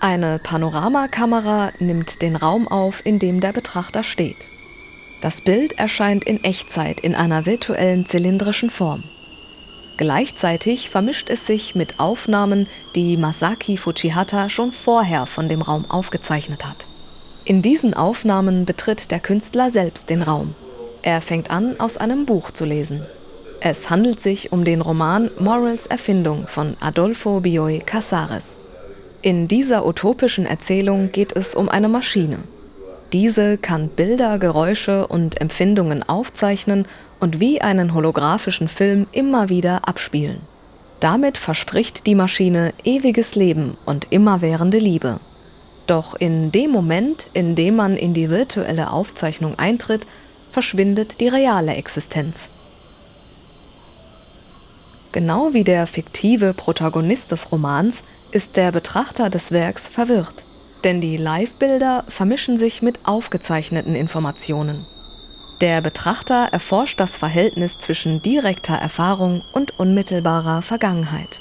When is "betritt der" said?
18.66-19.18